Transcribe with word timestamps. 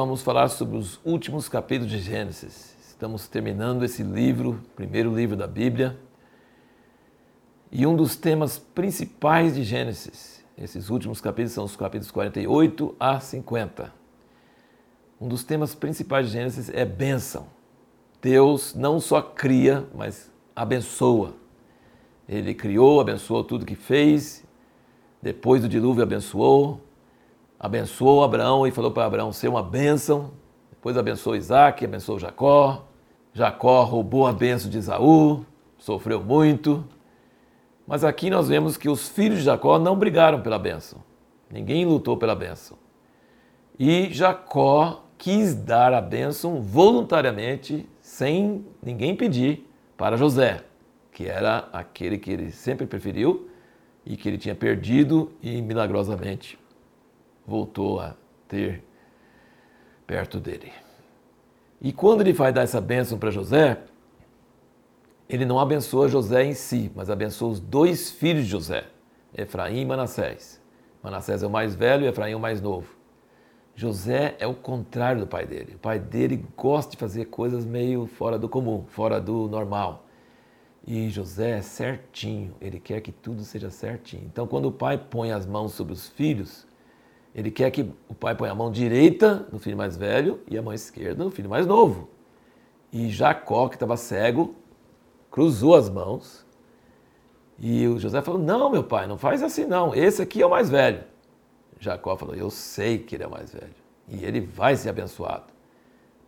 vamos 0.00 0.22
falar 0.22 0.48
sobre 0.48 0.78
os 0.78 0.98
últimos 1.04 1.46
capítulos 1.46 1.92
de 1.92 1.98
Gênesis. 1.98 2.74
Estamos 2.88 3.28
terminando 3.28 3.84
esse 3.84 4.02
livro, 4.02 4.58
primeiro 4.74 5.14
livro 5.14 5.36
da 5.36 5.46
Bíblia. 5.46 5.94
E 7.70 7.86
um 7.86 7.94
dos 7.94 8.16
temas 8.16 8.58
principais 8.58 9.56
de 9.56 9.62
Gênesis, 9.62 10.42
esses 10.56 10.88
últimos 10.88 11.20
capítulos 11.20 11.52
são 11.52 11.64
os 11.64 11.76
capítulos 11.76 12.10
48 12.10 12.96
a 12.98 13.20
50. 13.20 13.92
Um 15.20 15.28
dos 15.28 15.44
temas 15.44 15.74
principais 15.74 16.28
de 16.28 16.32
Gênesis 16.32 16.70
é 16.70 16.86
bênção. 16.86 17.48
Deus 18.22 18.74
não 18.74 19.00
só 19.00 19.20
cria, 19.20 19.86
mas 19.94 20.32
abençoa. 20.56 21.34
Ele 22.26 22.54
criou, 22.54 23.02
abençoou 23.02 23.44
tudo 23.44 23.66
que 23.66 23.76
fez, 23.76 24.42
depois 25.20 25.60
do 25.60 25.68
dilúvio 25.68 26.02
abençoou, 26.02 26.80
abençoou 27.60 28.24
Abraão 28.24 28.66
e 28.66 28.70
falou 28.70 28.90
para 28.90 29.04
Abraão 29.04 29.30
ser 29.32 29.48
uma 29.48 29.62
bênção. 29.62 30.30
Depois 30.70 30.96
abençoou 30.96 31.36
Isaac, 31.36 31.84
abençoou 31.84 32.18
Jacó. 32.18 32.86
Jacó 33.34 33.84
roubou 33.84 34.26
a 34.26 34.32
bênção 34.32 34.70
de 34.70 34.78
Isaú, 34.78 35.44
sofreu 35.76 36.24
muito. 36.24 36.82
Mas 37.86 38.02
aqui 38.02 38.30
nós 38.30 38.48
vemos 38.48 38.78
que 38.78 38.88
os 38.88 39.08
filhos 39.08 39.40
de 39.40 39.44
Jacó 39.44 39.78
não 39.78 39.94
brigaram 39.94 40.40
pela 40.40 40.58
bênção. 40.58 41.00
Ninguém 41.50 41.84
lutou 41.84 42.16
pela 42.16 42.34
bênção. 42.34 42.78
E 43.78 44.10
Jacó 44.10 45.04
quis 45.18 45.54
dar 45.54 45.92
a 45.92 46.00
bênção 46.00 46.62
voluntariamente, 46.62 47.86
sem 48.00 48.64
ninguém 48.82 49.14
pedir, 49.14 49.68
para 49.98 50.16
José, 50.16 50.64
que 51.12 51.26
era 51.26 51.68
aquele 51.72 52.16
que 52.16 52.30
ele 52.30 52.50
sempre 52.50 52.86
preferiu 52.86 53.50
e 54.06 54.16
que 54.16 54.28
ele 54.28 54.38
tinha 54.38 54.54
perdido 54.54 55.30
e 55.42 55.60
milagrosamente 55.60 56.58
voltou 57.50 57.98
a 57.98 58.14
ter 58.46 58.82
perto 60.06 60.38
dele. 60.38 60.72
E 61.80 61.92
quando 61.92 62.20
ele 62.20 62.32
vai 62.32 62.52
dar 62.52 62.62
essa 62.62 62.80
bênção 62.80 63.18
para 63.18 63.30
José, 63.30 63.78
ele 65.28 65.44
não 65.44 65.58
abençoa 65.58 66.08
José 66.08 66.44
em 66.44 66.54
si, 66.54 66.92
mas 66.94 67.10
abençoa 67.10 67.50
os 67.50 67.60
dois 67.60 68.10
filhos 68.10 68.44
de 68.44 68.50
José, 68.50 68.84
Efraim 69.36 69.80
e 69.80 69.84
Manassés. 69.84 70.60
Manassés 71.02 71.42
é 71.42 71.46
o 71.46 71.50
mais 71.50 71.74
velho 71.74 72.04
e 72.04 72.08
Efraim 72.08 72.32
é 72.32 72.36
o 72.36 72.40
mais 72.40 72.60
novo. 72.60 72.94
José 73.74 74.36
é 74.38 74.46
o 74.46 74.54
contrário 74.54 75.22
do 75.22 75.26
pai 75.26 75.46
dele. 75.46 75.74
O 75.74 75.78
pai 75.78 75.98
dele 75.98 76.44
gosta 76.56 76.92
de 76.92 76.98
fazer 76.98 77.26
coisas 77.26 77.64
meio 77.64 78.06
fora 78.06 78.38
do 78.38 78.48
comum, 78.48 78.84
fora 78.88 79.20
do 79.20 79.48
normal. 79.48 80.06
E 80.86 81.08
José 81.10 81.58
é 81.58 81.62
certinho, 81.62 82.54
ele 82.60 82.78
quer 82.78 83.00
que 83.00 83.12
tudo 83.12 83.42
seja 83.42 83.70
certinho. 83.70 84.24
Então, 84.26 84.46
quando 84.46 84.66
o 84.66 84.72
pai 84.72 84.98
põe 84.98 85.32
as 85.32 85.46
mãos 85.46 85.72
sobre 85.72 85.92
os 85.92 86.08
filhos, 86.08 86.66
ele 87.34 87.50
quer 87.50 87.70
que 87.70 87.88
o 88.08 88.14
pai 88.14 88.34
ponha 88.34 88.52
a 88.52 88.54
mão 88.54 88.70
direita 88.70 89.46
no 89.52 89.58
filho 89.58 89.76
mais 89.76 89.96
velho 89.96 90.40
e 90.48 90.58
a 90.58 90.62
mão 90.62 90.72
esquerda 90.72 91.24
no 91.24 91.30
filho 91.30 91.48
mais 91.48 91.66
novo. 91.66 92.08
E 92.92 93.08
Jacó, 93.08 93.68
que 93.68 93.76
estava 93.76 93.96
cego, 93.96 94.54
cruzou 95.30 95.76
as 95.76 95.88
mãos. 95.88 96.44
E 97.58 97.86
o 97.86 97.98
José 97.98 98.20
falou: 98.20 98.40
Não, 98.40 98.70
meu 98.70 98.82
pai, 98.82 99.06
não 99.06 99.16
faz 99.16 99.42
assim 99.42 99.64
não. 99.64 99.94
Esse 99.94 100.22
aqui 100.22 100.42
é 100.42 100.46
o 100.46 100.50
mais 100.50 100.68
velho. 100.68 101.04
Jacó 101.78 102.16
falou: 102.16 102.34
Eu 102.34 102.50
sei 102.50 102.98
que 102.98 103.14
ele 103.14 103.22
é 103.22 103.26
o 103.26 103.30
mais 103.30 103.52
velho. 103.52 103.74
E 104.08 104.24
ele 104.24 104.40
vai 104.40 104.74
ser 104.74 104.88
abençoado. 104.88 105.52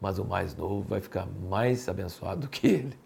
Mas 0.00 0.18
o 0.18 0.24
mais 0.24 0.54
novo 0.54 0.82
vai 0.88 1.00
ficar 1.00 1.26
mais 1.48 1.88
abençoado 1.88 2.42
do 2.42 2.48
que 2.48 2.66
ele. 2.66 2.98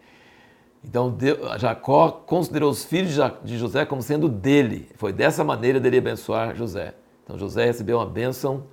Então 0.85 1.17
Jacó 1.59 2.11
considerou 2.11 2.71
os 2.71 2.85
filhos 2.85 3.17
de 3.43 3.57
José 3.57 3.87
como 3.87 4.03
sendo 4.03 4.29
dele. 4.29 4.89
Foi 4.97 5.13
dessa 5.13 5.43
maneira 5.43 5.81
dele 5.81 5.99
abençoar 5.99 6.55
José. 6.55 6.95
Então 7.27 7.37
José 7.37 7.65
recebeu 7.65 7.99
uma 7.99 8.07
bênção 8.07 8.69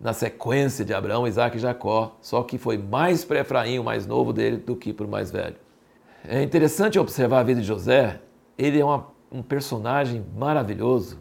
na 0.00 0.12
sequência 0.12 0.84
de 0.84 0.94
Abraão, 0.94 1.26
Isaac 1.26 1.56
e 1.56 1.60
Jacó, 1.60 2.16
só 2.20 2.44
que 2.44 2.56
foi 2.56 2.78
mais 2.78 3.24
para 3.24 3.40
Efraim, 3.40 3.80
o 3.80 3.84
mais 3.84 4.06
novo 4.06 4.32
dele, 4.32 4.56
do 4.56 4.76
que 4.76 4.92
para 4.92 5.04
o 5.04 5.08
mais 5.08 5.32
velho. 5.32 5.56
É 6.24 6.40
interessante 6.40 6.98
observar 6.98 7.40
a 7.40 7.42
vida 7.42 7.60
de 7.60 7.66
José. 7.66 8.20
Ele 8.56 8.78
é 8.78 8.84
uma, 8.84 9.08
um 9.30 9.42
personagem 9.42 10.24
maravilhoso. 10.36 11.20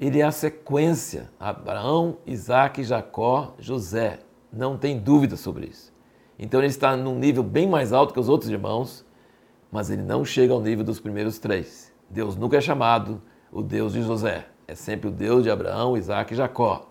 Ele 0.00 0.20
é 0.20 0.22
a 0.22 0.32
sequência: 0.32 1.30
Abraão, 1.38 2.16
Isaac, 2.26 2.82
Jacó, 2.82 3.54
José. 3.58 4.20
Não 4.50 4.78
tem 4.78 4.98
dúvida 4.98 5.36
sobre 5.36 5.66
isso. 5.66 5.92
Então 6.38 6.60
ele 6.60 6.68
está 6.68 6.96
num 6.96 7.18
nível 7.18 7.42
bem 7.42 7.68
mais 7.68 7.92
alto 7.92 8.14
que 8.14 8.20
os 8.20 8.30
outros 8.30 8.50
irmãos, 8.50 9.04
mas 9.70 9.90
ele 9.90 10.02
não 10.02 10.24
chega 10.24 10.54
ao 10.54 10.60
nível 10.60 10.82
dos 10.82 10.98
primeiros 10.98 11.38
três. 11.38 11.92
Deus 12.08 12.34
nunca 12.34 12.56
é 12.56 12.60
chamado 12.62 13.20
o 13.52 13.62
Deus 13.62 13.92
de 13.92 14.02
José. 14.02 14.49
É 14.70 14.74
sempre 14.76 15.08
o 15.08 15.10
Deus 15.10 15.42
de 15.42 15.50
Abraão, 15.50 15.96
Isaac 15.96 16.32
e 16.32 16.36
Jacó. 16.36 16.88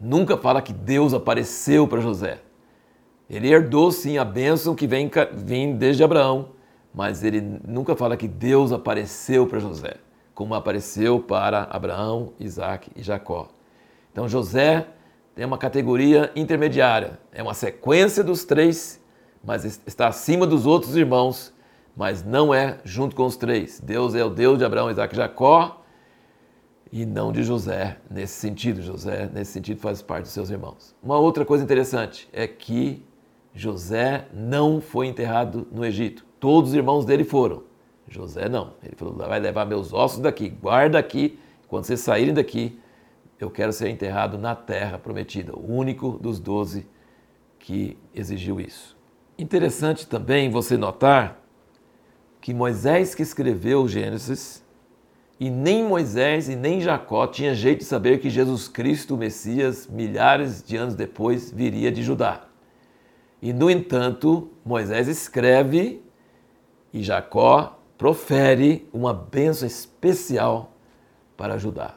Nunca 0.00 0.34
fala 0.34 0.62
que 0.62 0.72
Deus 0.72 1.12
apareceu 1.12 1.86
para 1.86 2.00
José. 2.00 2.40
Ele 3.28 3.52
herdou 3.52 3.92
sim 3.92 4.16
a 4.16 4.24
bênção 4.24 4.74
que 4.74 4.86
vem, 4.86 5.10
vem 5.34 5.76
desde 5.76 6.02
Abraão, 6.02 6.52
mas 6.94 7.22
ele 7.22 7.42
nunca 7.68 7.94
fala 7.94 8.16
que 8.16 8.26
Deus 8.26 8.72
apareceu 8.72 9.46
para 9.46 9.58
José, 9.58 9.96
como 10.34 10.54
apareceu 10.54 11.20
para 11.20 11.64
Abraão, 11.64 12.32
Isaac 12.40 12.90
e 12.96 13.02
Jacó. 13.02 13.48
Então 14.10 14.26
José 14.26 14.86
tem 15.34 15.44
uma 15.44 15.58
categoria 15.58 16.32
intermediária, 16.34 17.20
é 17.30 17.42
uma 17.42 17.52
sequência 17.52 18.24
dos 18.24 18.46
três, 18.46 18.98
mas 19.44 19.82
está 19.86 20.08
acima 20.08 20.46
dos 20.46 20.64
outros 20.64 20.96
irmãos, 20.96 21.52
mas 21.94 22.24
não 22.24 22.54
é 22.54 22.78
junto 22.84 23.14
com 23.14 23.26
os 23.26 23.36
três. 23.36 23.80
Deus 23.80 24.14
é 24.14 24.24
o 24.24 24.30
Deus 24.30 24.56
de 24.56 24.64
Abraão, 24.64 24.90
Isaac 24.90 25.12
e 25.12 25.18
Jacó, 25.18 25.81
e 26.92 27.06
não 27.06 27.32
de 27.32 27.42
José, 27.42 27.96
nesse 28.10 28.34
sentido. 28.34 28.82
José, 28.82 29.30
nesse 29.32 29.52
sentido, 29.52 29.80
faz 29.80 30.02
parte 30.02 30.24
dos 30.24 30.32
seus 30.32 30.50
irmãos. 30.50 30.94
Uma 31.02 31.18
outra 31.18 31.42
coisa 31.42 31.64
interessante 31.64 32.28
é 32.32 32.46
que 32.46 33.02
José 33.54 34.28
não 34.32 34.78
foi 34.78 35.06
enterrado 35.06 35.66
no 35.72 35.84
Egito. 35.84 36.26
Todos 36.38 36.70
os 36.70 36.76
irmãos 36.76 37.06
dele 37.06 37.24
foram. 37.24 37.62
José 38.08 38.46
não. 38.46 38.74
Ele 38.82 38.94
falou: 38.94 39.14
vai 39.14 39.40
levar 39.40 39.64
meus 39.64 39.92
ossos 39.94 40.20
daqui, 40.20 40.50
guarda 40.50 40.98
aqui. 40.98 41.38
Quando 41.66 41.84
vocês 41.84 42.00
saírem 42.00 42.34
daqui, 42.34 42.78
eu 43.40 43.50
quero 43.50 43.72
ser 43.72 43.88
enterrado 43.88 44.36
na 44.36 44.54
terra 44.54 44.98
prometida. 44.98 45.56
O 45.56 45.74
único 45.74 46.18
dos 46.18 46.38
doze 46.38 46.86
que 47.58 47.96
exigiu 48.14 48.60
isso. 48.60 48.96
Interessante 49.38 50.06
também 50.06 50.50
você 50.50 50.76
notar 50.76 51.40
que 52.40 52.52
Moisés, 52.52 53.14
que 53.14 53.22
escreveu 53.22 53.88
Gênesis, 53.88 54.61
e 55.38 55.50
nem 55.50 55.84
Moisés 55.84 56.48
e 56.48 56.54
nem 56.54 56.80
Jacó 56.80 57.26
tinha 57.26 57.54
jeito 57.54 57.80
de 57.80 57.84
saber 57.84 58.20
que 58.20 58.30
Jesus 58.30 58.68
Cristo, 58.68 59.14
o 59.14 59.18
Messias, 59.18 59.88
milhares 59.88 60.62
de 60.62 60.76
anos 60.76 60.94
depois, 60.94 61.50
viria 61.50 61.90
de 61.90 62.02
Judá. 62.02 62.44
E, 63.40 63.52
no 63.52 63.70
entanto, 63.70 64.50
Moisés 64.64 65.08
escreve 65.08 66.00
e 66.92 67.02
Jacó 67.02 67.78
profere 67.98 68.88
uma 68.92 69.12
bênção 69.12 69.66
especial 69.66 70.72
para 71.36 71.58
Judá. 71.58 71.96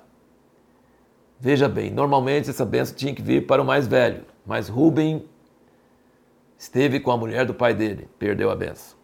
Veja 1.40 1.70
bem, 1.70 1.92
normalmente 1.92 2.50
essa 2.50 2.66
bênção 2.66 2.96
tinha 2.96 3.14
que 3.14 3.22
vir 3.22 3.46
para 3.46 3.62
o 3.62 3.66
mais 3.66 3.86
velho, 3.86 4.24
mas 4.46 4.70
Rubem 4.70 5.26
esteve 6.58 7.00
com 7.00 7.12
a 7.12 7.18
mulher 7.18 7.46
do 7.46 7.54
pai 7.54 7.74
dele, 7.74 8.10
perdeu 8.18 8.50
a 8.50 8.56
bênção. 8.56 8.98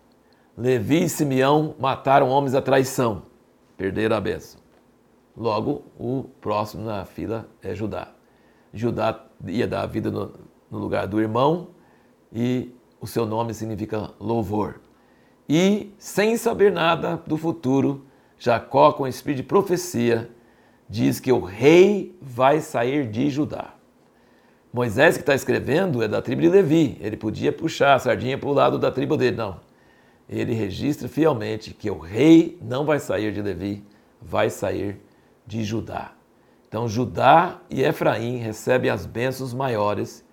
Levi 0.57 1.03
e 1.03 1.09
Simeão 1.09 1.75
mataram 1.79 2.29
homens 2.29 2.55
à 2.55 2.61
traição 2.61 3.29
perderam 3.81 4.15
a 4.15 4.21
bênção. 4.21 4.61
Logo, 5.35 5.85
o 5.97 6.25
próximo 6.39 6.85
na 6.85 7.03
fila 7.03 7.49
é 7.63 7.73
Judá. 7.73 8.09
Judá 8.71 9.25
ia 9.47 9.67
dar 9.67 9.81
a 9.81 9.85
vida 9.87 10.11
no, 10.11 10.31
no 10.69 10.77
lugar 10.77 11.07
do 11.07 11.19
irmão 11.19 11.69
e 12.31 12.75
o 12.99 13.07
seu 13.07 13.25
nome 13.25 13.55
significa 13.55 14.11
louvor. 14.19 14.79
E, 15.49 15.95
sem 15.97 16.37
saber 16.37 16.71
nada 16.71 17.23
do 17.25 17.37
futuro, 17.37 18.05
Jacó, 18.37 18.93
com 18.93 19.07
espírito 19.07 19.37
de 19.37 19.47
profecia, 19.47 20.29
diz 20.87 21.19
que 21.19 21.31
o 21.31 21.39
rei 21.39 22.15
vai 22.21 22.61
sair 22.61 23.09
de 23.09 23.31
Judá. 23.31 23.73
Moisés, 24.71 25.15
que 25.15 25.23
está 25.23 25.33
escrevendo, 25.33 26.03
é 26.03 26.07
da 26.07 26.21
tribo 26.21 26.43
de 26.43 26.49
Levi. 26.49 26.99
Ele 27.01 27.17
podia 27.17 27.51
puxar 27.51 27.95
a 27.95 27.99
sardinha 27.99 28.37
para 28.37 28.47
o 28.47 28.53
lado 28.53 28.77
da 28.77 28.91
tribo 28.91 29.17
dele. 29.17 29.37
Não 29.37 29.70
ele 30.31 30.53
registra 30.53 31.09
fielmente 31.09 31.73
que 31.73 31.91
o 31.91 31.99
rei 31.99 32.57
não 32.61 32.85
vai 32.85 32.99
sair 32.99 33.33
de 33.33 33.41
Levi, 33.41 33.83
vai 34.21 34.49
sair 34.49 35.01
de 35.45 35.61
Judá. 35.65 36.13
Então 36.69 36.87
Judá 36.87 37.59
e 37.69 37.83
Efraim 37.83 38.37
recebem 38.37 38.89
as 38.89 39.05
bênçãos 39.05 39.53
maiores 39.53 40.23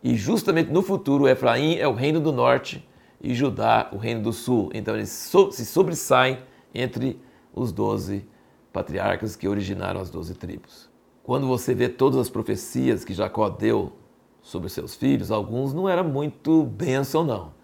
e 0.00 0.14
justamente 0.14 0.70
no 0.70 0.80
futuro 0.80 1.26
Efraim 1.26 1.74
é 1.74 1.88
o 1.88 1.92
reino 1.92 2.20
do 2.20 2.30
norte 2.30 2.88
e 3.20 3.34
Judá 3.34 3.88
o 3.90 3.96
reino 3.96 4.22
do 4.22 4.32
sul. 4.32 4.70
Então 4.72 4.94
eles 4.94 5.08
se 5.50 5.66
sobressaem 5.66 6.38
entre 6.72 7.20
os 7.52 7.72
doze 7.72 8.24
patriarcas 8.72 9.34
que 9.34 9.48
originaram 9.48 10.00
as 10.00 10.08
doze 10.08 10.34
tribos. 10.34 10.88
Quando 11.24 11.48
você 11.48 11.74
vê 11.74 11.88
todas 11.88 12.16
as 12.20 12.30
profecias 12.30 13.04
que 13.04 13.12
Jacó 13.12 13.48
deu 13.48 13.92
sobre 14.40 14.68
seus 14.68 14.94
filhos, 14.94 15.32
alguns 15.32 15.74
não 15.74 15.88
eram 15.88 16.04
muito 16.04 16.62
bênção 16.62 17.24
não 17.24 17.57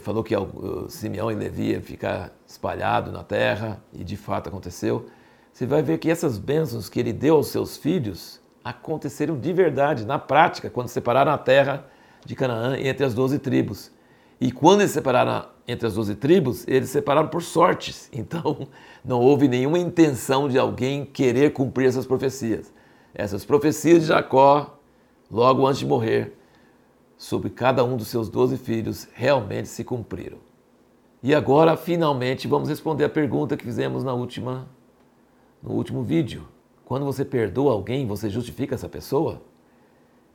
falou 0.00 0.22
que 0.22 0.36
o 0.36 0.88
Simeão 0.88 1.30
e 1.30 1.34
Levi 1.34 1.72
iam 1.72 1.82
ficar 1.82 2.32
espalhados 2.46 3.12
na 3.12 3.24
terra, 3.24 3.82
e 3.92 4.04
de 4.04 4.16
fato 4.16 4.48
aconteceu. 4.48 5.06
Você 5.52 5.66
vai 5.66 5.82
ver 5.82 5.98
que 5.98 6.10
essas 6.10 6.38
bênçãos 6.38 6.88
que 6.88 7.00
ele 7.00 7.12
deu 7.12 7.36
aos 7.36 7.48
seus 7.48 7.76
filhos, 7.76 8.40
aconteceram 8.66 9.38
de 9.38 9.52
verdade, 9.52 10.04
na 10.04 10.18
prática, 10.18 10.68
quando 10.68 10.88
separaram 10.88 11.30
a 11.30 11.38
terra 11.38 11.86
de 12.24 12.34
Canaã 12.34 12.76
entre 12.76 13.06
as 13.06 13.14
doze 13.14 13.38
tribos. 13.38 13.92
E 14.40 14.50
quando 14.50 14.80
eles 14.80 14.90
separaram 14.90 15.46
entre 15.68 15.86
as 15.86 15.94
doze 15.94 16.16
tribos, 16.16 16.66
eles 16.66 16.90
separaram 16.90 17.28
por 17.28 17.42
sortes. 17.42 18.10
Então, 18.12 18.66
não 19.04 19.20
houve 19.20 19.46
nenhuma 19.46 19.78
intenção 19.78 20.48
de 20.48 20.58
alguém 20.58 21.04
querer 21.04 21.52
cumprir 21.52 21.86
essas 21.86 22.04
profecias. 22.04 22.72
Essas 23.14 23.44
profecias 23.44 24.00
de 24.00 24.08
Jacó, 24.08 24.78
logo 25.30 25.64
antes 25.64 25.78
de 25.78 25.86
morrer, 25.86 26.36
sobre 27.16 27.50
cada 27.50 27.84
um 27.84 27.96
dos 27.96 28.08
seus 28.08 28.28
doze 28.28 28.56
filhos, 28.56 29.08
realmente 29.14 29.68
se 29.68 29.82
cumpriram. 29.82 30.38
E 31.22 31.34
agora, 31.34 31.76
finalmente, 31.76 32.46
vamos 32.46 32.68
responder 32.68 33.04
a 33.04 33.08
pergunta 33.08 33.56
que 33.56 33.64
fizemos 33.64 34.04
na 34.04 34.12
última, 34.12 34.68
no 35.62 35.72
último 35.72 36.02
vídeo. 36.02 36.46
Quando 36.84 37.04
você 37.04 37.24
perdoa 37.24 37.72
alguém, 37.72 38.06
você 38.06 38.28
justifica 38.30 38.74
essa 38.74 38.88
pessoa? 38.88 39.42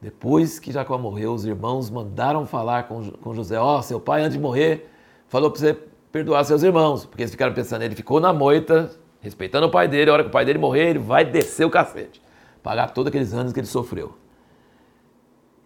Depois 0.02 0.60
que 0.60 0.72
Jacó 0.72 0.98
morreu, 0.98 1.34
os 1.34 1.46
irmãos 1.46 1.90
mandaram 1.90 2.46
falar 2.46 2.88
com, 2.88 3.12
com 3.12 3.34
José: 3.34 3.60
Ó, 3.60 3.78
oh, 3.78 3.82
seu 3.84 4.00
pai, 4.00 4.24
antes 4.24 4.34
de 4.34 4.40
morrer, 4.40 4.90
falou 5.28 5.52
para 5.52 5.60
você 5.60 5.78
perdoar 6.12 6.44
seus 6.44 6.64
irmãos, 6.64 7.06
porque 7.06 7.22
eles 7.22 7.32
ficaram 7.32 7.54
pensando, 7.54 7.84
ele 7.84 7.96
ficou 7.96 8.20
na 8.20 8.34
moita, 8.34 8.92
respeitando 9.22 9.68
o 9.68 9.72
pai 9.72 9.88
dele, 9.88 10.10
a 10.10 10.14
hora 10.14 10.24
que 10.24 10.30
o 10.30 10.32
pai 10.32 10.44
dele 10.44 10.60
morrer, 10.60 10.90
ele 10.90 11.00
vai 11.00 11.24
descer 11.24 11.66
o 11.66 11.70
cacete, 11.70 12.22
pagar 12.62 12.90
todos 12.90 13.10
aqueles 13.10 13.32
anos 13.34 13.54
que 13.54 13.60
ele 13.60 13.68
sofreu. 13.68 14.14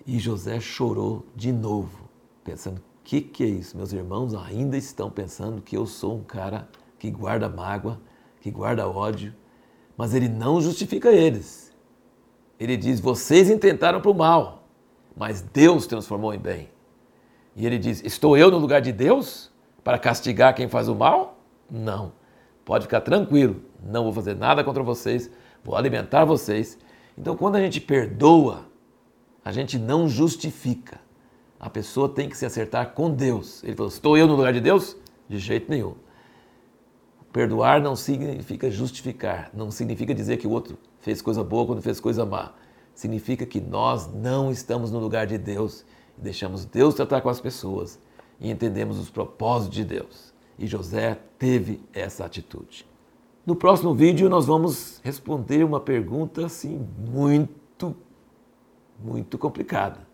E 0.06 0.20
José 0.20 0.60
chorou 0.60 1.26
de 1.36 1.52
novo, 1.52 2.08
pensando: 2.44 2.78
o 2.78 2.84
que, 3.04 3.22
que 3.22 3.44
é 3.44 3.48
isso? 3.48 3.76
Meus 3.76 3.92
irmãos 3.92 4.36
ainda 4.36 4.78
estão 4.78 5.10
pensando 5.10 5.62
que 5.62 5.76
eu 5.76 5.86
sou 5.86 6.18
um 6.18 6.24
cara 6.24 6.70
que 7.00 7.10
guarda 7.10 7.50
mágoa, 7.50 8.00
que 8.40 8.52
guarda 8.52 8.88
ódio, 8.88 9.34
mas 9.98 10.14
ele 10.14 10.30
não 10.30 10.62
justifica 10.62 11.12
eles. 11.12 11.74
Ele 12.60 12.78
diz: 12.78 13.00
vocês 13.00 13.50
intentaram 13.50 14.00
para 14.00 14.12
o 14.12 14.16
mal, 14.16 14.68
mas 15.16 15.42
Deus 15.42 15.88
transformou 15.88 16.34
em 16.34 16.40
bem. 16.40 16.70
E 17.56 17.66
ele 17.66 17.80
diz: 17.80 18.04
estou 18.04 18.38
eu 18.38 18.52
no 18.52 18.60
lugar 18.60 18.82
de 18.82 18.92
Deus 18.92 19.52
para 19.84 19.98
castigar 19.98 20.54
quem 20.54 20.68
faz 20.68 20.88
o 20.88 20.96
mal? 20.96 21.40
Não. 21.70 22.14
Pode 22.64 22.86
ficar 22.86 23.02
tranquilo, 23.02 23.62
não 23.84 24.04
vou 24.04 24.14
fazer 24.14 24.36
nada 24.36 24.64
contra 24.64 24.82
vocês, 24.84 25.30
vou 25.64 25.76
alimentar 25.76 26.26
vocês. 26.26 26.78
Então, 27.18 27.36
quando 27.38 27.56
a 27.56 27.62
gente 27.62 27.80
perdoa, 27.80 28.66
a 29.46 29.52
gente 29.52 29.78
não 29.78 30.10
justifica. 30.10 31.00
A 31.60 31.70
pessoa 31.70 32.10
tem 32.10 32.28
que 32.28 32.36
se 32.36 32.48
acertar 32.48 32.94
com 32.94 33.12
Deus. 33.12 33.64
Ele 33.64 33.76
falou: 33.76 33.90
estou 33.90 34.18
eu 34.18 34.26
no 34.26 34.36
lugar 34.36 34.52
de 34.52 34.60
Deus? 34.60 34.98
De 35.30 35.38
jeito 35.38 35.70
nenhum. 35.70 35.94
Perdoar 37.32 37.80
não 37.82 37.96
significa 37.96 38.72
justificar, 38.72 39.52
não 39.54 39.70
significa 39.70 40.16
dizer 40.16 40.38
que 40.38 40.48
o 40.48 40.52
outro 40.52 40.78
fez 41.00 41.22
coisa 41.22 41.44
boa 41.44 41.66
quando 41.66 41.82
fez 41.82 42.00
coisa 42.00 42.26
má. 42.26 42.54
Significa 42.94 43.46
que 43.46 43.60
nós 43.60 44.12
não 44.12 44.52
estamos 44.52 44.90
no 44.90 45.00
lugar 45.00 45.28
de 45.28 45.38
Deus 45.38 45.86
e 46.18 46.22
deixamos 46.22 46.66
Deus 46.66 46.96
tratar 46.96 47.22
com 47.22 47.30
as 47.30 47.42
pessoas 47.42 48.00
e 48.40 48.50
entendemos 48.50 48.98
os 48.98 49.10
propósitos 49.10 49.76
de 49.76 49.84
Deus. 49.84 50.34
E 50.58 50.66
José 50.66 51.20
teve 51.38 51.82
essa 51.94 52.26
atitude. 52.26 52.88
No 53.46 53.56
próximo 53.56 53.94
vídeo 53.94 54.30
nós 54.30 54.46
vamos 54.46 55.02
responder 55.04 55.64
uma 55.64 55.80
pergunta 55.80 56.46
assim 56.46 56.88
muito, 56.98 57.96
muito 59.00 59.38
complicada. 59.38 60.08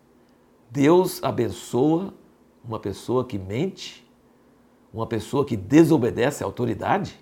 Deus 0.70 1.22
abençoa 1.22 2.12
uma 2.64 2.78
pessoa 2.78 3.24
que 3.24 3.38
mente 3.38 4.02
uma 4.92 5.06
pessoa 5.06 5.44
que 5.44 5.56
desobedece 5.56 6.42
à 6.42 6.46
autoridade? 6.46 7.18